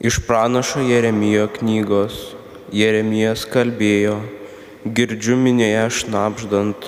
[0.00, 2.14] Iš pranašo Jeremijo knygos
[2.72, 4.14] Jeremijas kalbėjo,
[4.88, 6.86] girdžiu minėje šnapždant,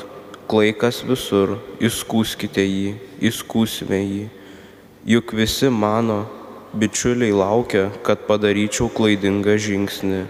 [0.49, 2.95] klaikas visur, įskūskite jį,
[3.29, 4.23] įskūsime jį.
[5.13, 6.23] Juk visi mano,
[6.73, 10.23] bičiuliai laukia, kad padaryčiau klaidingą žingsnį.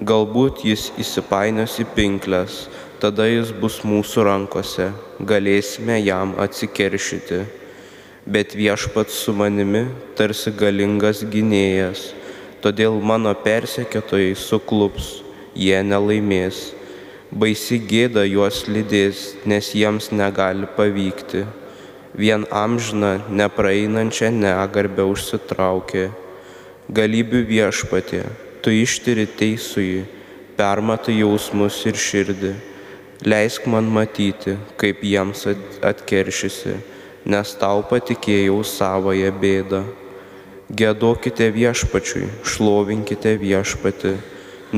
[0.00, 2.64] Galbūt jis įsipainios į pinklės,
[3.04, 4.88] tada jis bus mūsų rankose,
[5.20, 7.44] galėsime jam atsikeršyti
[8.26, 9.84] bet viešpats su manimi
[10.18, 12.08] tarsi galingas gynėjas,
[12.62, 15.20] todėl mano persekiotojai suklups,
[15.54, 16.72] jie nelaimės.
[17.30, 21.44] Baisi gėda juos lydės, nes jiems negali pavykti.
[22.16, 26.08] Vien amžina nepraeinančią negarbę užsitraukė.
[26.96, 28.22] Galybių viešpatė,
[28.62, 30.04] tu ištiri teisųjį,
[30.58, 32.54] permatai jausmus ir širdį.
[33.26, 35.46] Leisk man matyti, kaip jiems
[35.82, 36.76] atkeršysi
[37.26, 39.82] nes tau patikėjau savoje bėdą.
[40.78, 44.12] Gėdokite viešpačiui, šlovinkite viešpati,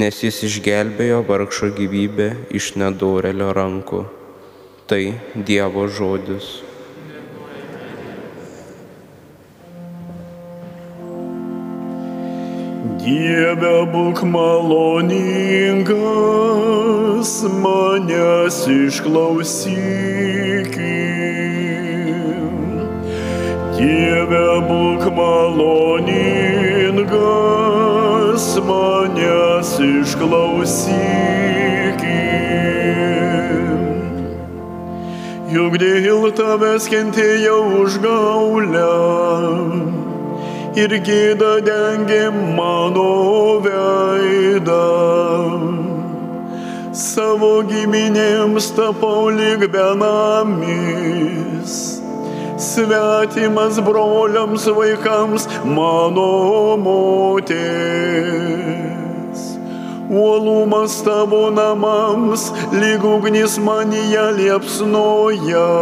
[0.00, 4.00] nes jis išgelbėjo vargšo gyvybę iš nedorelio rankų.
[4.88, 5.02] Tai
[5.48, 6.46] Dievo žodis.
[13.04, 15.32] Dieve būk maloningas,
[17.64, 20.28] manęs išklausyk.
[23.78, 25.66] Dieve būk maloningas,
[28.66, 31.28] manęs išklausyk.
[35.54, 38.94] Juk dėl tavęs kentėjau už gaulę
[40.74, 44.88] ir gėda dengė mano veidą.
[46.90, 51.18] Savo giminėms tapau lyg benamis
[52.78, 57.58] svetimas broliams vaikams mano motės.
[60.08, 65.72] Uolumas tavo namams, lyg ugnis manyje liepsnoja.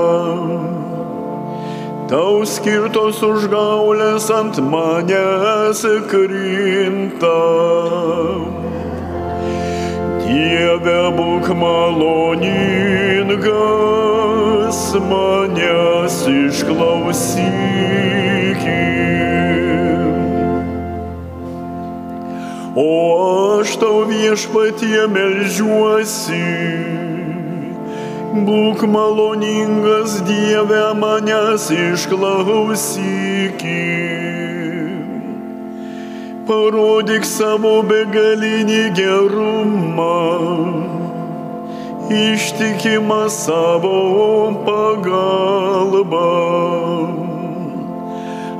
[2.10, 7.42] Tau skirtos užgaulės ant manęs krinta.
[10.24, 13.06] Dieve būk maloningas
[15.00, 17.42] manęs išklausyk.
[22.74, 26.42] O aš tau viešpatie melžiuosi,
[28.46, 33.62] būk maloningas Dieve manęs išklausyk.
[36.46, 41.05] Parodyk savo begalinį gerumą
[42.10, 46.26] ištikimą savo pagalbą.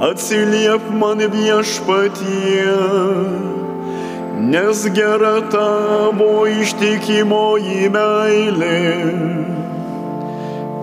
[0.01, 2.77] Atsiliep man viešpatie,
[4.53, 8.81] nes gera tavo ištikimo į meilę.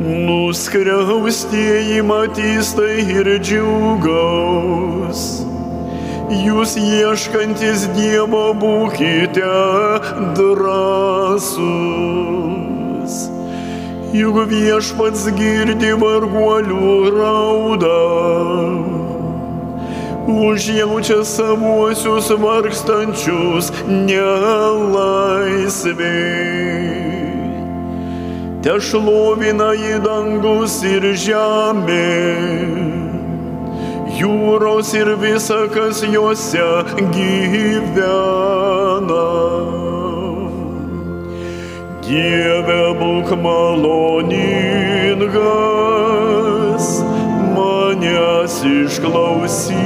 [0.00, 5.22] Nuskriaustieji matys tai ir džiugaus.
[6.30, 9.54] Jūs ieškantis Dievo būkite
[10.38, 12.10] drąsus
[14.14, 17.98] juk viešpats girdi varguolių raudą,
[20.30, 25.30] užjaučia savuosius vargstančius nelaisviai.
[28.60, 32.08] Te šlovina į dangus ir žemė,
[34.20, 36.68] jūros ir visa, kas juose
[37.14, 38.10] gyvena.
[42.04, 44.70] Dieve būk maloningas,
[48.00, 49.76] manęs išklausyk.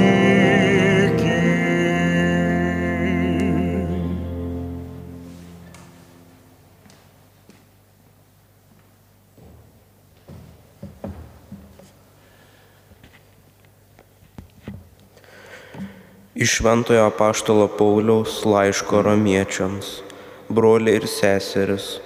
[16.35, 20.03] Iš Šventojo Paštalo Pauliaus laiško romiečiams,
[20.49, 21.99] broliai ir seseris,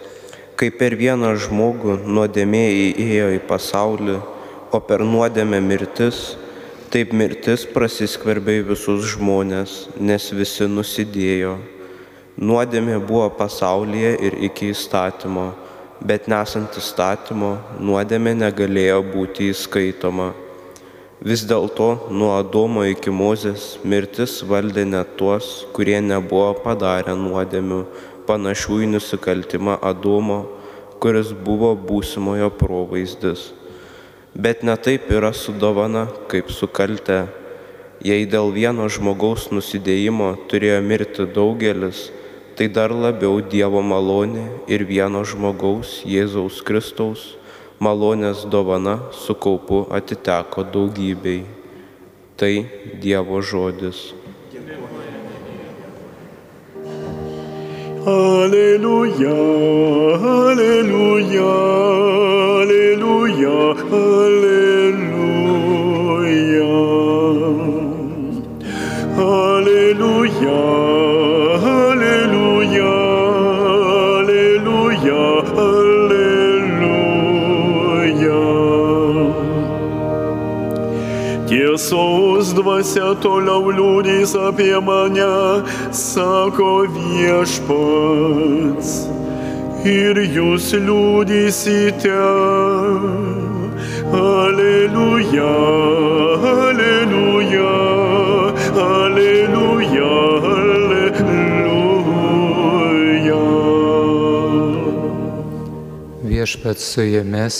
[0.56, 4.20] kai per vieną žmogų nuodėmė įėjo į pasaulį,
[4.72, 6.36] o per nuodėmę mirtis,
[6.94, 11.56] taip mirtis prasiskverbė į visus žmonės, nes visi nusidėjo.
[12.40, 15.48] Nuodėmė buvo pasaulyje ir iki įstatymo,
[16.06, 20.30] bet nesant įstatymo nuodėmė negalėjo būti įskaitoma.
[21.20, 27.82] Vis dėlto nuo Adomo iki Mozės mirtis valdė net tuos, kurie nebuvo padarę nuodėmių,
[28.30, 30.46] panašių į nusikaltimą Adomo,
[31.04, 33.50] kuris buvo būsimojo provaizdis.
[34.36, 37.26] Bet ne taip yra su dovana, kaip su kalte.
[38.06, 42.12] Jei dėl vieno žmogaus nusidėjimo turėjo mirti daugelis,
[42.56, 47.36] tai dar labiau Dievo malonė ir vieno žmogaus Jėzaus Kristaus
[47.80, 51.44] malonės dovana su kaupu atiteko daugybei.
[52.38, 52.54] Tai
[53.02, 54.14] Dievo žodis.
[58.10, 59.36] Alleluja,
[60.24, 61.52] alleluja,
[62.62, 63.58] alleluja,
[82.40, 85.60] Tiesos dvasia toliau liūdės apie mane,
[85.92, 88.92] sako viešpats.
[89.84, 92.16] Ir jūs liūdėsite.
[94.22, 95.52] Alleluja,
[96.54, 97.76] alleluja,
[98.88, 100.16] alleluja,
[100.56, 101.76] alleluja.
[106.24, 107.60] Viešpats su jumis.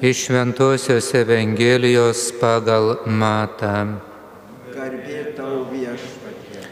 [0.00, 4.00] Iš Šventojios Evangelijos pagal Matą.
[4.72, 6.62] Garbė tau viešpatie.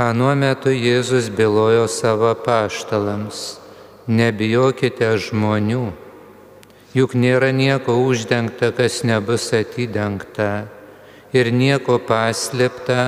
[0.00, 3.60] Anuo metu Jėzus bylojo savo paštalams.
[4.08, 5.82] Nebijokite žmonių,
[6.96, 10.64] juk nėra nieko uždengta, kas nebus atidengta,
[11.36, 13.02] ir nieko paslėpta,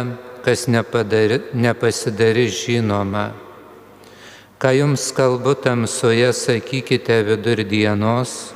[0.44, 3.30] kas nepadari, nepasidarys žinoma.
[4.60, 8.53] Ką jums kalbu tamsoje, sakykite vidur dienos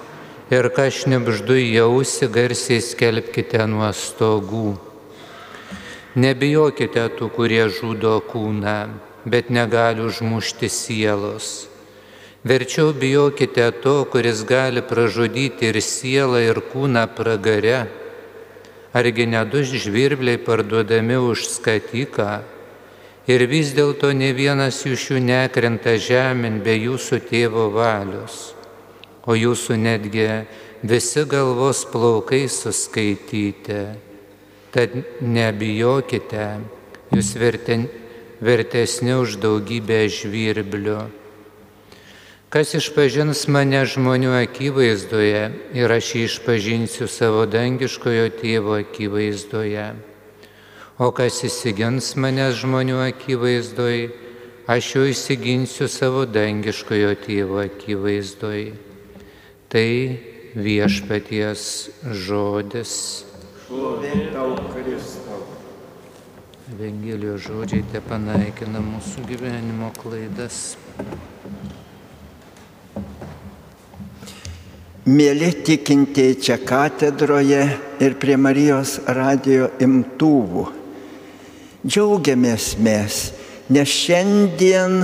[0.50, 4.76] ir ką šnipždu jausi, garsiai skelbkite nuo stogų.
[6.18, 8.78] Nebijokite tų, kurie žudo kūną,
[9.28, 11.68] bet negali užmušti sielos.
[12.48, 17.88] Verčiau bijokite to, kuris gali pražudyti ir sielą, ir kūną pragare.
[18.96, 22.30] Argi nedu žvirbliai parduodami už skatiką
[23.28, 28.54] ir vis dėlto ne vienas iš jų nekrenta žemėn be jūsų tėvo valios,
[29.28, 30.26] o jūsų netgi
[30.82, 33.82] visi galvos plaukai suskaityti.
[34.72, 36.48] Tad nebijokite,
[37.12, 37.86] jūs verten,
[38.40, 41.00] vertesni už daugybę žvirblių.
[42.48, 45.42] Kas išpažins mane žmonių akivaizdoje
[45.76, 49.90] ir aš jį išpažinsiu savo dangiškojo tėvo akivaizdoje.
[50.96, 54.08] O kas įsigins mane žmonių akivaizdoje,
[54.64, 58.87] aš jo įsiginsiu savo dangiškojo tėvo akivaizdoje.
[59.68, 60.16] Tai
[60.56, 61.62] viešpaties
[62.24, 62.92] žodis.
[63.66, 65.42] Šlovė tau Kristau.
[66.72, 70.72] Evangelijos žodžiai te panaikina mūsų gyvenimo klaidas.
[75.04, 77.62] Mėly tikintieji čia katedroje
[78.00, 80.64] ir prie Marijos radio imtuvų.
[81.84, 83.20] Džiaugiamės mes,
[83.68, 85.02] nes šiandien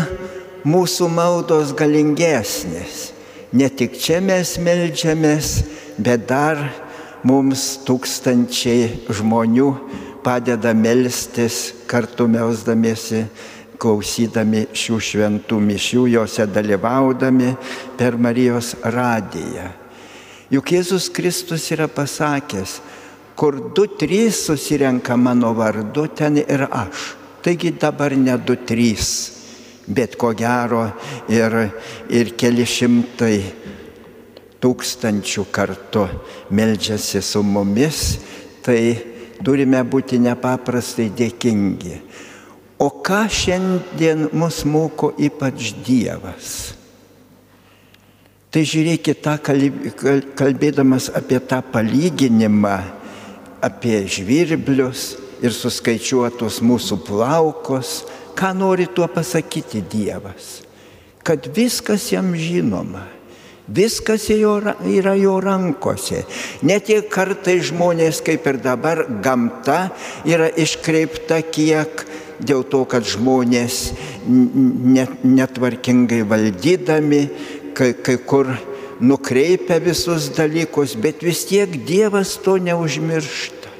[0.65, 3.14] mūsų maldos galingesnės.
[3.55, 5.51] Ne tik čia mes melžiamės,
[6.03, 6.59] bet dar
[7.23, 9.69] mums tūkstančiai žmonių
[10.25, 13.23] padeda melstis kartu melsdamiesi,
[13.79, 17.53] klausydami šių šventų mišių, juose dalyvaudami
[17.99, 19.69] per Marijos radiją.
[20.51, 22.79] Juk Jėzus Kristus yra pasakęs,
[23.39, 27.15] kur du trys susirenka mano vardu, ten ir aš.
[27.45, 29.34] Taigi dabar ne du trys,
[29.87, 30.87] bet ko gero
[31.29, 31.57] ir,
[32.09, 33.39] ir keli šimtai
[34.65, 36.07] tūkstančių kartų
[36.57, 38.05] meldžiasi su mumis,
[38.65, 38.97] tai
[39.45, 41.99] turime būti nepaprastai dėkingi.
[42.81, 46.75] O ką šiandien mus moko ypač Dievas?
[48.55, 49.35] Tai žiūrėkit, tą
[50.39, 52.77] kalbėdamas apie tą palyginimą,
[53.65, 58.05] apie žvirblius ir suskaičiuotus mūsų plaukos,
[58.37, 60.63] ką nori tuo pasakyti Dievas?
[61.25, 63.07] Kad viskas jam žinoma.
[63.65, 66.27] Viskas yra jo rankose.
[66.61, 69.89] Net jei kartai žmonės, kaip ir dabar, gamta
[70.29, 72.05] yra iškreipta kiek
[72.45, 73.95] dėl to, kad žmonės
[74.27, 77.23] netvarkingai valdydami,
[77.73, 78.53] kai, kai kur
[79.01, 83.73] nukreipia visus dalykus, bet vis tiek Dievas to neužmiršta.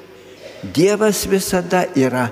[0.75, 2.31] Dievas visada yra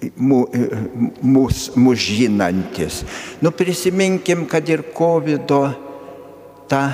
[0.00, 3.02] mūsų mūs žinantis.
[3.44, 5.52] Nu prisiminkim, kad ir COVID
[6.70, 6.84] ta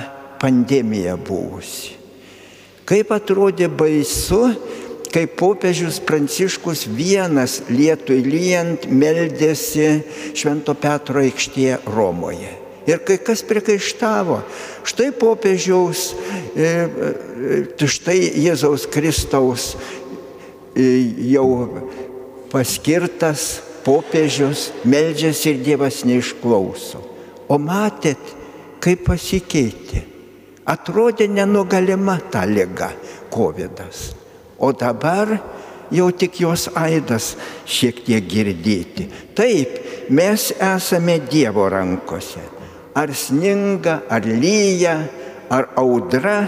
[0.41, 1.95] pandemija buvusi.
[2.87, 4.45] Kaip atrodė baisu,
[5.11, 9.89] kai popiežius Pranciškus vienas lietui lyjant meldėsi
[10.37, 12.53] Švento Petro aikštėje Romoje.
[12.87, 14.39] Ir kai kas priekaištavo,
[14.87, 16.13] štai popiežiaus,
[16.55, 19.73] e, e, štai Jėzaus Kristaus
[20.71, 20.85] e,
[21.33, 21.49] jau
[22.51, 27.01] paskirtas popiežius, meldžiasi ir Dievas neišklauso.
[27.47, 28.19] O matėt,
[28.83, 30.03] kaip pasikeitė.
[30.67, 32.91] Atrodė nenugalima ta lyga
[33.31, 33.79] COVID.
[34.59, 35.31] O dabar
[35.93, 39.07] jau tik jos aidas šiek tiek girdėti.
[39.37, 39.79] Taip,
[40.11, 42.43] mes esame Dievo rankose.
[42.97, 44.97] Ar sninga, ar lyja,
[45.53, 46.39] ar audra,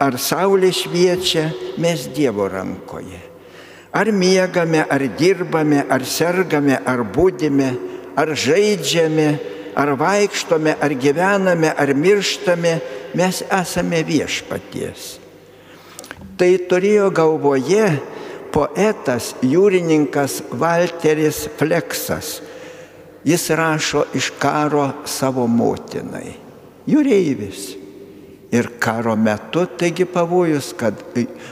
[0.00, 3.29] ar saulė šviečia, mes Dievo rankoje.
[3.92, 7.72] Ar miegame, ar dirbame, ar sergame, ar būdime,
[8.14, 9.30] ar žaidžiame,
[9.74, 12.78] ar vaikštome, ar gyvename, ar mirštame,
[13.14, 15.18] mes esame viešpaties.
[16.38, 17.88] Tai turėjo galvoje
[18.54, 22.38] poetas, jūrininkas Walteris Fleksas.
[23.26, 26.32] Jis rašo iš karo savo motinai.
[26.88, 27.79] Jūreivis.
[28.50, 30.98] Ir karo metu, taigi pavojus, kad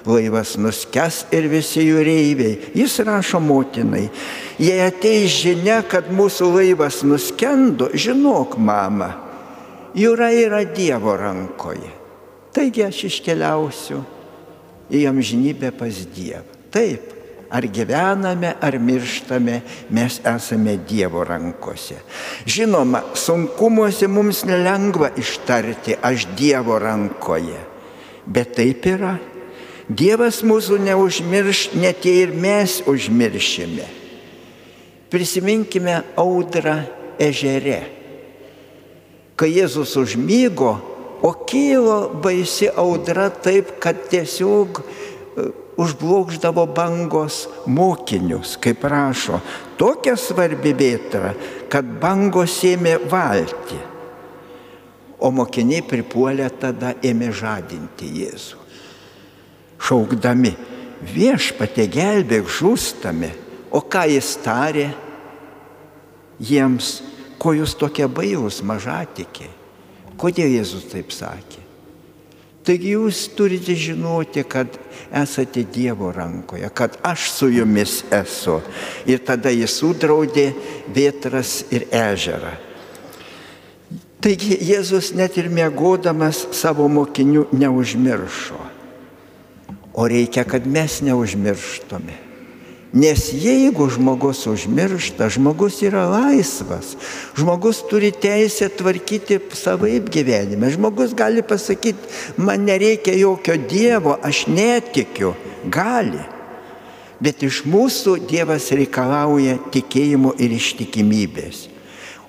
[0.07, 2.73] laivas nuskes ir visi jūreiviai.
[2.75, 4.09] Jis rašo motinai,
[4.59, 9.13] jei ateis žinia, kad mūsų laivas nuskendo, žinok, mama,
[9.95, 11.93] jūra yra Dievo rankoje.
[12.55, 14.03] Taigi aš iškeliausiu
[14.91, 16.43] į amžinybę pas Dievą.
[16.75, 17.15] Taip,
[17.51, 21.97] Ar gyvename, ar mirštame, mes esame Dievo rankose.
[22.45, 27.61] Žinoma, sunkumuose mums nelengva ištarti, aš Dievo rankoje.
[28.29, 29.17] Bet taip yra.
[29.89, 33.87] Dievas mūsų neužmirš, net jei ir mes užmiršime.
[35.09, 36.83] Prisiminkime audrą
[37.17, 37.81] ežere.
[39.39, 40.75] Kai Jėzus užmygo,
[41.25, 44.83] o kilo baisi audra taip, kad tiesiog
[45.79, 49.39] užblokždavo bangos mokinius, kaip rašo,
[49.79, 51.33] tokia svarbi vėtra,
[51.71, 53.79] kad bangos ėmė valti.
[55.19, 58.65] O mokiniai pripuolę tada ėmė žadinti Jėzų.
[59.79, 60.53] Šaukdami,
[61.15, 63.31] viešpatė gelbėk žūstami,
[63.71, 64.89] o ką jis tarė
[66.43, 66.99] jiems,
[67.39, 69.55] ko jūs tokie bailūs mažatikiai.
[70.19, 71.68] Kodėl Jėzus taip sakė?
[72.69, 74.75] Taigi jūs turite žinoti, kad
[75.17, 78.59] esate Dievo rankoje, kad aš su jumis esu.
[79.09, 80.51] Ir tada jis sudraudė
[80.93, 82.53] vietras ir ežerą.
[84.21, 88.61] Taigi Jėzus net ir mėgodamas savo mokinių neužmiršo.
[89.97, 92.28] O reikia, kad mes neužmirštume.
[92.93, 96.95] Nes jeigu žmogus užmiršta, žmogus yra laisvas,
[97.37, 102.09] žmogus turi teisę tvarkyti savaip gyvenime, žmogus gali pasakyti,
[102.41, 105.35] man nereikia jokio Dievo, aš netikiu,
[105.69, 106.25] gali.
[107.21, 111.67] Bet iš mūsų Dievas reikalauja tikėjimo ir ištikimybės.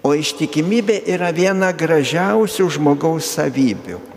[0.04, 4.10] O ištikimybė yra viena gražiausių žmogaus savybių.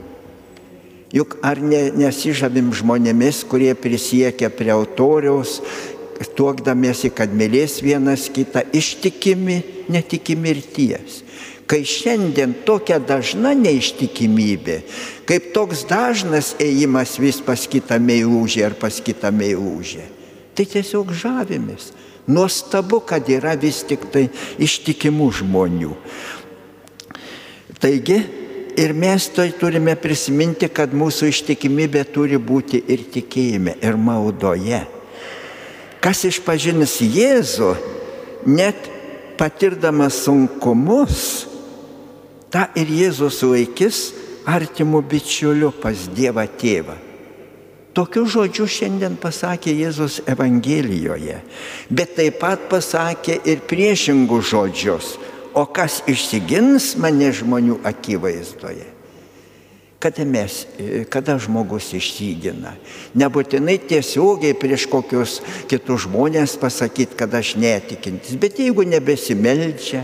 [1.13, 5.59] Juk ar ne, nesižavim žmonėmis, kurie prisiekia prie autoriaus,
[6.37, 9.63] tuokdamiesi, kad mylės vienas kitą, ištikimi,
[9.93, 11.23] netiki mirties.
[11.67, 14.83] Kai šiandien tokia dažna neištikimybė,
[15.29, 20.05] kaip toks dažnas ėjimas vis pas kitą meilužę ar pas kitą meilužę,
[20.53, 21.93] tai tiesiog žavimės.
[22.29, 24.29] Nuostabu, kad yra vis tik tai
[24.63, 25.97] ištikimų žmonių.
[27.83, 28.21] Taigi,
[28.79, 34.85] ir mes tai turime prisiminti, kad mūsų ištikimybė turi būti ir tikėjime, ir maldoje.
[36.03, 37.77] Kas išpažins Jėzų,
[38.51, 38.89] net
[39.39, 41.47] patirdamas sunkumus,
[42.51, 44.01] tą ir Jėzus laikys
[44.51, 46.97] artimų bičiulių pas Dievą tėvą.
[47.95, 51.37] Tokiu žodžiu šiandien pasakė Jėzus Evangelijoje,
[51.93, 55.13] bet taip pat pasakė ir priešingus žodžius,
[55.55, 58.89] o kas išsigins mane žmonių akivaizdoje
[60.03, 60.65] kada, mes,
[61.07, 62.75] kada žmogus išsigina.
[63.15, 65.37] Nebūtinai tiesiogiai prieš kokius
[65.71, 70.03] kitus žmonės pasakyti, kad aš netikintis, bet jeigu nebesimeldžia,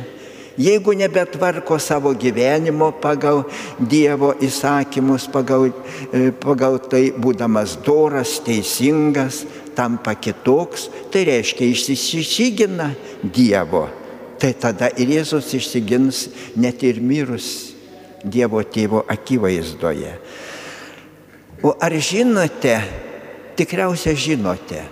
[0.59, 3.43] jeigu nebetvarko savo gyvenimo pagal
[3.79, 5.73] Dievo įsakymus, pagal,
[6.13, 9.43] e, pagal tai būdamas doras, teisingas,
[9.75, 13.89] tampa kitoks, tai reiškia išsisigina Dievo.
[14.39, 17.68] Tai tada ir Jėzus išsigins net ir mirus
[18.31, 20.15] Dievo tėvo akivaizdoje.
[21.65, 22.77] O ar žinote,
[23.59, 24.85] tikriausiai žinote,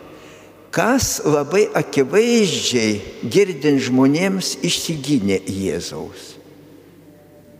[0.74, 6.34] kas labai akivaizdžiai girdint žmonėms išsigynė Jėzaus.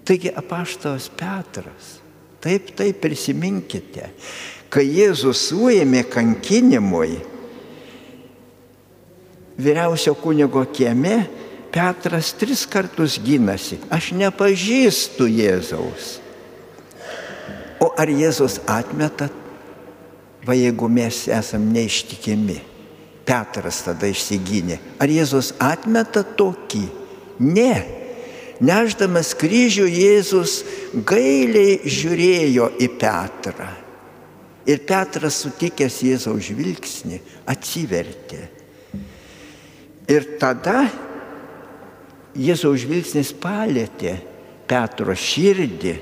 [0.06, 1.97] Taigi apaštalas Petras,
[2.42, 4.11] taip, taip prisiminkite,
[4.71, 7.16] kai Jėzus suėmė kankinimui,
[9.56, 11.25] vyriausio kunigo kieme,
[11.76, 16.14] Petras tris kartus gynasi, aš nepažįstu Jėzaus.
[17.85, 19.28] O ar Jėzus atmeta,
[20.40, 22.56] va jeigu mes esam neištikimi?
[23.28, 24.78] Petras tada išsigynė.
[24.97, 26.87] Ar Jėzus atmeta tokį?
[27.45, 27.75] Ne.
[28.64, 30.62] Neždamas kryžių Jėzus
[31.04, 33.68] gailiai žiūrėjo į Petrą.
[34.64, 37.21] Ir Petras sutikęs Jėzaus žvilgsnį
[37.52, 38.47] atsivertė.
[40.09, 40.87] Ir tada
[42.37, 44.16] Jėzaus žvilgsnis palėtė
[44.69, 45.95] Petro širdį,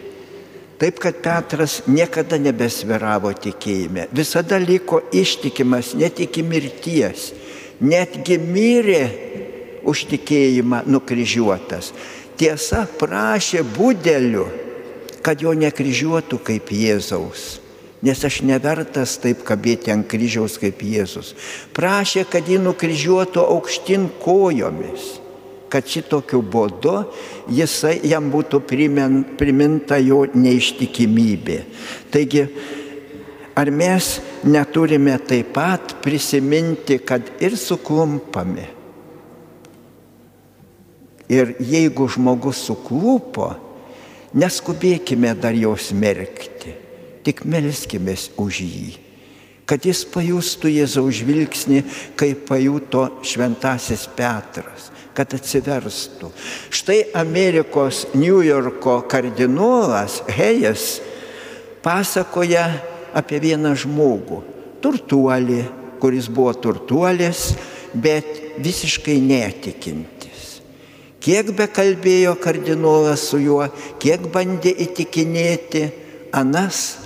[0.81, 7.31] taip kad Petras niekada nebesviravo tikėjime, visada liko ištikimas net iki mirties,
[7.81, 9.03] netgi mirė
[9.85, 11.93] už tikėjimą nukryžiuotas.
[12.41, 14.47] Tiesa, prašė būdelių,
[15.25, 17.61] kad jo nekryžiuotų kaip Jėzaus
[18.05, 21.33] nes aš nevertas taip kabėti ant kryžiaus kaip Jėzus.
[21.73, 25.24] Prašė, kad jį nukryžiuotų aukštin kojomis,
[25.75, 26.95] kad šitokiu būdu
[27.50, 28.61] jisai jam būtų
[29.35, 31.59] priminta jo neištikimybė.
[32.14, 32.45] Taigi,
[33.59, 34.12] ar mes
[34.47, 38.71] neturime taip pat prisiminti, kad ir suklumpame.
[41.35, 43.50] Ir jeigu žmogus suklupo,
[44.37, 46.85] neskubėkime dar jo smerkti
[47.25, 48.90] tik melskimės už jį,
[49.64, 51.81] kad jis pajustų Jėzaus žvilgsnį,
[52.21, 56.30] kaip pajuto šventasis Petras, kad atsiverstų.
[56.75, 60.99] Štai Amerikos New Yorko kardinolas Hejas
[61.85, 62.66] pasakoja
[63.14, 64.42] apie vieną žmogų,
[64.83, 65.62] turtuolį,
[66.02, 67.52] kuris buvo turtuolis,
[67.94, 70.59] bet visiškai netikintis.
[71.25, 73.64] Kiek be kalbėjo kardinolas su juo,
[74.02, 75.87] kiek bandė įtikinėti,
[76.37, 76.99] anas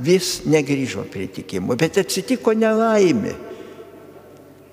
[0.00, 3.34] vis negrįžo prie tikėjimo, bet atsitiko nelaimė.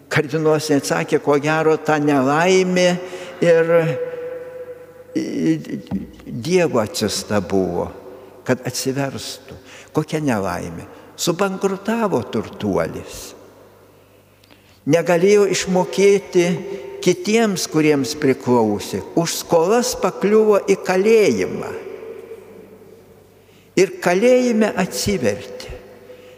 [0.08, 2.89] Kardinolas neatsakė, ko gero ta nelaimė
[3.43, 3.74] ir
[5.17, 7.88] Dievo atsista buvo,
[8.46, 9.56] kad atsiverstų.
[9.96, 10.86] Kokia nelaimė?
[11.17, 13.32] Subankrutavo turtuolis.
[14.88, 16.46] Negalėjo išmokėti
[17.04, 19.02] kitiems, kuriems priklausė.
[19.17, 21.72] Už skolas pakliuvo į kalėjimą
[23.78, 25.77] ir kalėjime atsivertė.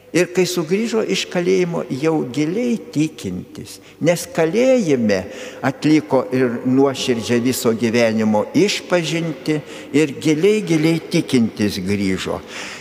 [0.10, 5.20] Ir kai sugrįžo iš kalėjimo jau giliai tikintis, nes kalėjime
[5.62, 9.60] atliko ir nuoširdžią viso gyvenimo išpažinti
[9.94, 12.40] ir giliai, giliai tikintis grįžo.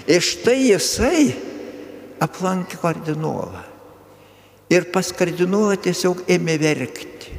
[0.09, 1.27] Ir štai jisai
[2.25, 3.67] aplankė kardinolą.
[4.73, 7.37] Ir pas kardinolą tiesiog ėmė verkti.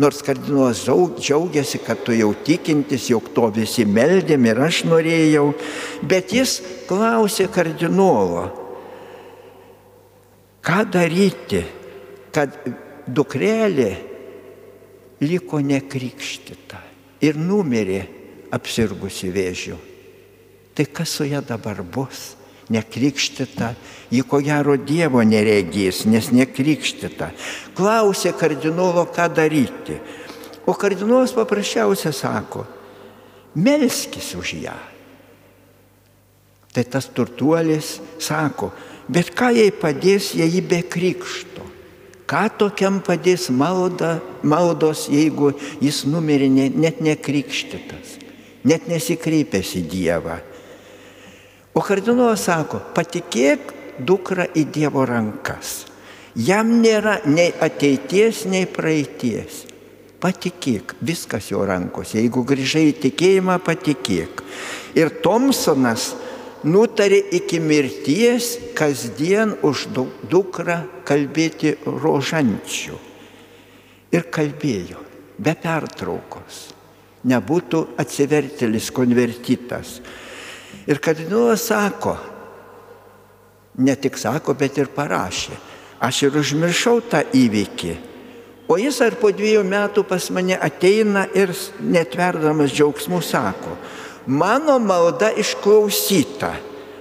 [0.00, 0.86] Nors kardinolas
[1.20, 5.50] džiaugiasi, kad tu jau tikintis, jog to visi meldėm ir aš norėjau,
[6.08, 8.61] bet jis klausė kardinolo,
[10.62, 11.62] ką daryti,
[12.32, 12.54] kad
[13.06, 13.90] dukrelė
[15.22, 16.80] liko nekrikštita
[17.22, 18.02] ir numirė
[18.52, 19.78] apsirgusi vėžiu.
[20.72, 22.32] Tai kas su ją dabar bus?
[22.72, 23.74] nekrikštita,
[24.10, 27.32] ji ko gero Dievo neregys, nes nekrikštita.
[27.76, 29.98] Klausė kardinolo, ką daryti.
[30.66, 32.64] O kardinolas paprasčiausiai sako,
[33.58, 34.78] melskis už ją.
[36.72, 38.70] Tai tas turtuolis sako,
[39.08, 41.66] bet ką jai padės, jei ji be krikšto?
[42.28, 48.16] Ką tokiam padės malda, maldos, jeigu jis numirė net nekrikštytas,
[48.64, 50.38] net nesikreipęs į Dievą?
[51.72, 55.82] O kardinolas sako, patikėk dukra į Dievo rankas.
[56.36, 59.66] Jam nėra nei ateities, nei praeities.
[60.22, 62.20] Patikėk, viskas jo rankose.
[62.20, 64.44] Jeigu grįžai į tikėjimą, patikėk.
[64.96, 66.12] Ir Thompsonas
[66.64, 69.88] nutarė iki mirties kasdien už
[70.30, 72.98] dukrą kalbėti rožančių.
[74.12, 75.00] Ir kalbėjo
[75.38, 76.68] be pertraukos.
[77.22, 80.00] Nebūtų atsivertelis konvertitas.
[80.90, 82.16] Ir kardinolas sako,
[83.78, 85.54] ne tik sako, bet ir parašė,
[86.02, 87.94] aš ir užmiršau tą įvykį.
[88.72, 93.76] O jis ar po dviejų metų pas mane ateina ir netverdamas džiaugsmų sako,
[94.26, 96.54] mano malda išklausyta,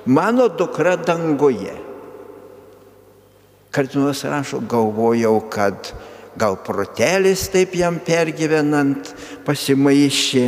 [0.05, 1.75] mano dukra dangoje.
[3.71, 5.93] Kardinolas rašo, galvojau, kad
[6.35, 9.13] gal protelis taip jam pergyvenant
[9.47, 10.45] pasimaišė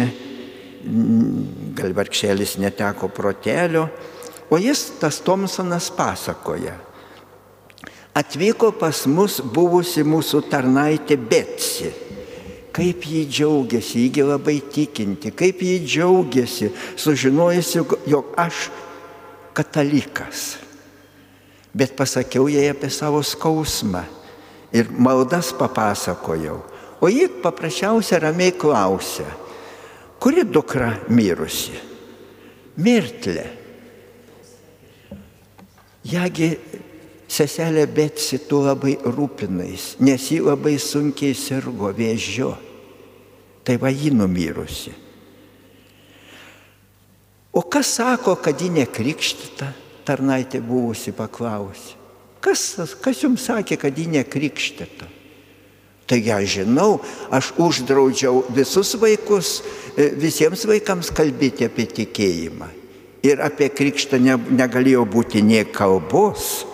[1.73, 3.87] gal vargšelis neteko protelio,
[4.49, 6.75] o jis, tas Tomsonas, pasakoja.
[8.13, 11.89] Atvyko pas mus buvusi mūsų tarnaitė Betsi.
[12.73, 18.67] Kaip jį džiaugiasi, jį labai tikinti, kaip jį džiaugiasi, sužinojusi, jog aš
[19.53, 20.57] katalikas.
[21.73, 24.03] Bet pasakiau jai apie savo skausmą
[24.73, 26.59] ir maldas papasakojau.
[27.03, 29.25] O ji paprasčiausiai ramiai klausė,
[30.23, 31.75] kuri dukra mirusi?
[32.79, 33.43] Mirtlė.
[36.09, 36.49] Jagi
[37.33, 42.53] seselė Betsi tu labai rūpinais, nes ji labai sunkiai sirgo vėžiu.
[43.63, 44.91] Tai va ji numirusi.
[47.53, 49.69] O kas sako, kad ji nekrikštita?
[50.03, 51.99] Tarnaitė buvusi paklausė.
[52.43, 55.07] Kas, kas jums sakė, kad ji nekrikštita?
[56.09, 56.97] Taigi aš žinau,
[57.31, 59.61] aš uždraudžiau visus vaikus,
[59.95, 62.67] e, visiems vaikams kalbėti apie tikėjimą.
[63.23, 66.65] Ir apie krikštą ne, negalėjo būti nie kalbos.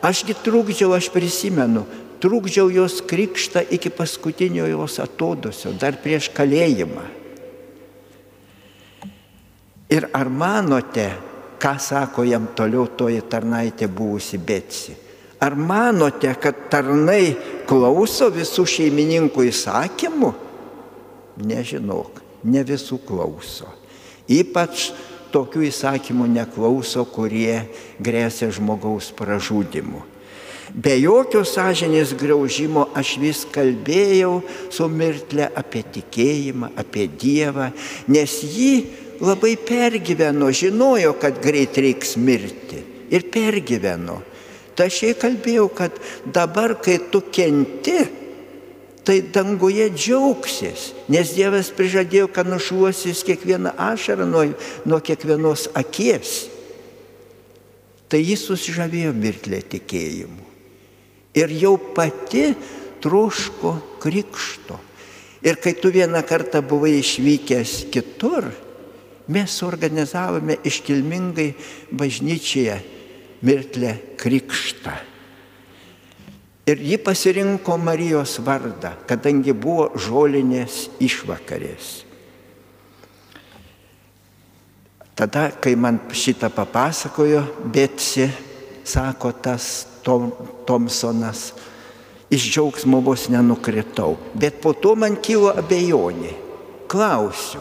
[0.00, 1.84] Ašgi trukdžiau, aš prisimenu,
[2.20, 7.04] trukdžiau jos krikštą iki paskutinio jos atodusio, dar prieš kalėjimą.
[9.90, 11.08] Ir ar manote,
[11.60, 14.94] ką sako jam toliau toji tarnaitė buvusi Betsi?
[15.40, 17.34] Ar manote, kad tarnai
[17.68, 20.30] klauso visų šeimininkų įsakymų?
[21.48, 23.68] Nežinok, ne visų klauso.
[24.30, 24.90] Ypač
[25.32, 27.66] tokių įsakymų neklauso, kurie
[28.02, 30.02] grėsia žmogaus pražudimu.
[30.70, 34.36] Be jokio sąžinės graužimo aš vis kalbėjau
[34.70, 37.72] su mirtle apie tikėjimą, apie Dievą,
[38.06, 38.86] nes ji
[39.20, 44.20] labai pergyveno, žinojo, kad greit reiks mirti ir pergyveno.
[44.80, 47.98] Jai kalbėjau, kad dabar, kai tu kenti,
[49.04, 54.44] tai danguje džiaugsis, nes Dievas prižadėjo, kad nušuosis kiekvieną ašarą nuo,
[54.84, 56.50] nuo kiekvienos akies.
[58.10, 60.46] Tai jis susižavėjo mirtlė tikėjimu.
[61.38, 62.50] Ir jau pati
[63.00, 64.78] troško krikšto.
[65.46, 68.50] Ir kai tu vieną kartą buvai išvykęs kitur,
[69.30, 71.54] mes organizavome iškilmingai
[71.96, 72.76] bažnyčioje
[73.46, 74.92] mirtlę krikštą.
[76.70, 81.88] Ir ji pasirinko Marijos vardą, kadangi buvo žolinės išvakarės.
[85.18, 87.42] Tada, kai man šitą papasakojo,
[87.74, 88.28] Betsi,
[88.86, 89.66] sako tas
[90.06, 90.30] Tom,
[90.64, 91.50] Tomsonas,
[92.30, 94.14] iš džiaugsmo vos nenukritau.
[94.32, 96.32] Bet po to man kilo abejonė.
[96.90, 97.60] Klausiu,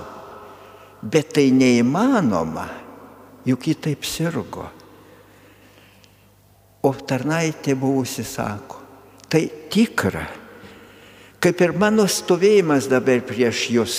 [1.02, 2.68] bet tai neįmanoma,
[3.46, 4.70] juk ji taip sirgo.
[6.82, 8.79] O tarnaitė buvusi sako,
[9.30, 10.26] tai tikra.
[11.40, 13.98] Kaip ir mano stovėjimas dabar prieš jūs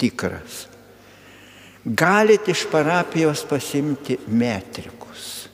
[0.00, 0.66] tikras.
[1.84, 5.48] Galite iš parapijos pasimti metrikus.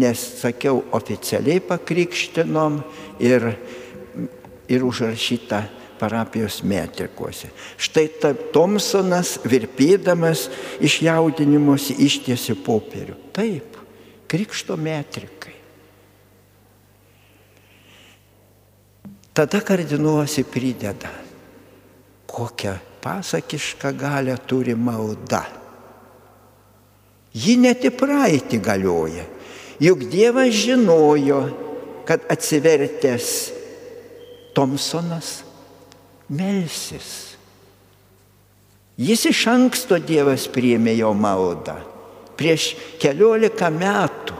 [0.00, 2.78] Nes, sakiau, oficialiai pakrikštinom
[3.20, 3.48] ir,
[4.70, 5.64] ir užrašyta
[6.00, 7.50] parapijos metrikuose.
[7.76, 10.46] Štai ta Tomsonas, virpėdamas
[10.80, 13.18] iš jaudinimuose, ištiesi popierių.
[13.36, 13.80] Taip,
[14.30, 15.59] krikšto metrikai.
[19.40, 21.08] Tada kardinosi prideda,
[22.28, 25.46] kokią pasakišką galę turi malda.
[27.32, 29.24] Ji net į praeitį galioja.
[29.80, 31.38] Juk Dievas žinojo,
[32.04, 33.30] kad atsivertęs
[34.52, 35.30] Tomsonas
[36.28, 37.08] melsis.
[39.00, 41.78] Jis iš anksto Dievas priėmė jo maldą.
[42.36, 44.36] Prieš keliolika metų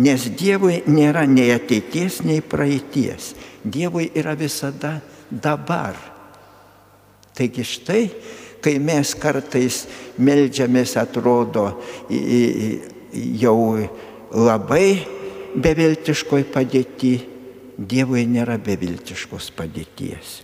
[0.00, 3.34] Nes Dievui nėra nei ateities, nei praeities.
[3.62, 4.94] Dievui yra visada
[5.28, 5.98] dabar.
[7.36, 8.04] Taigi štai,
[8.64, 9.82] kai mes kartais
[10.16, 11.66] melžiamės, atrodo
[13.12, 13.58] jau
[14.32, 14.88] labai
[15.60, 17.12] beviltiškoj padėti,
[17.82, 20.38] Dievui nėra beviltiškos padėties.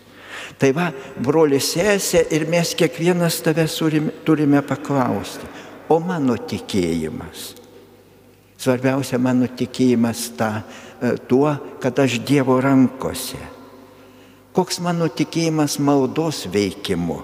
[0.58, 0.88] Tai va,
[1.22, 3.76] broli sesė ir mes kiekvienas tavęs
[4.26, 5.48] turime paklausti,
[5.92, 7.57] o mano tikėjimas
[8.58, 10.62] Svarbiausia mano tikėjimas ta,
[10.98, 13.38] e, tuo, kad aš Dievo rankose.
[14.52, 17.20] Koks mano tikėjimas maldos veikimu.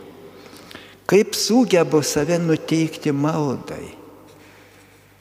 [1.10, 3.90] Kaip sugebu save nuteikti maldai.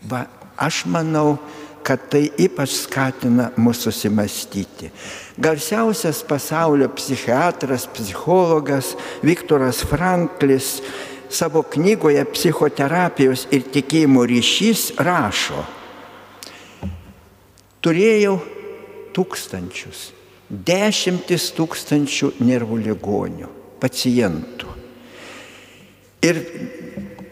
[0.05, 0.27] Va,
[0.61, 1.39] aš manau,
[1.83, 4.89] kad tai ypač skatina mūsų susimastyti.
[5.41, 8.93] Garsiausias pasaulio psichiatras, psichologas
[9.25, 10.77] Viktoras Franklis
[11.33, 15.65] savo knygoje Psichoterapijos ir tikėjimo ryšys rašo,
[17.83, 18.37] Turėjau
[19.11, 20.13] tūkstančius,
[20.47, 23.49] dešimtis tūkstančių nervų ligonių,
[23.81, 24.69] pacientų.
[26.23, 26.39] Ir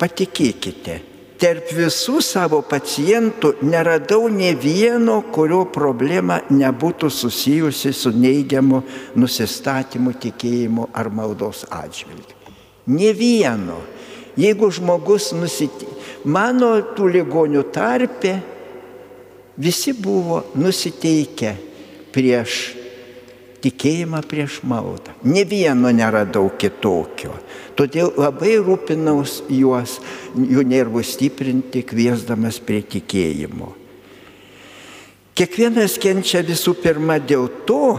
[0.01, 0.97] patikėkite,
[1.39, 8.83] tarp visų savo pacientų neradau ne vieno, kurio problema nebūtų susijusi su neigiamu
[9.15, 12.35] nusistatymu, tikėjimu ar maldos atžvilgiu.
[12.91, 13.79] Ne vieno.
[14.35, 15.87] Jeigu žmogus nusitė...
[16.21, 18.35] Mano tų ligonių tarpe
[19.57, 21.55] visi buvo nusiteikę
[22.11, 22.59] prieš
[23.61, 25.13] tikėjimą prieš maldą.
[25.23, 27.33] Ne vieno neradau kitokio.
[27.77, 29.99] Todėl labai rūpinaus juos,
[30.35, 33.71] jų nervų stiprinti, kviesdamas prie tikėjimo.
[35.37, 37.95] Kiekvienas kenčia visų pirma dėl to,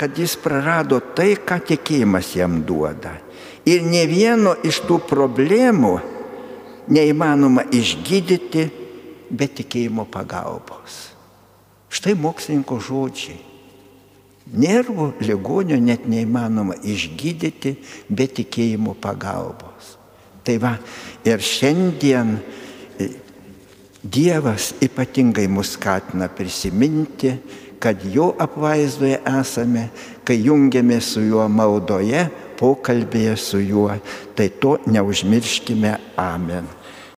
[0.00, 3.14] kad jis prarado tai, ką tikėjimas jam duoda.
[3.68, 5.94] Ir ne vieno iš tų problemų
[6.90, 8.64] neįmanoma išgydyti
[9.30, 11.10] be tikėjimo pagalbos.
[11.90, 13.38] Štai mokslininko žodžiai.
[14.50, 17.76] Nervų ligonio net neįmanoma išgydyti
[18.10, 19.94] be tikėjimo pagalbos.
[20.42, 20.72] Tai va,
[21.26, 22.38] ir šiandien
[22.98, 23.10] e,
[24.00, 27.34] Dievas ypatingai mus skatina prisiminti,
[27.80, 29.86] kad jo apvaizdoje esame,
[30.24, 32.26] kai jungiamės su juo maldoje,
[32.60, 33.92] pokalbėje su juo.
[34.36, 35.94] Tai to neužmirškime.
[36.20, 36.68] Amen.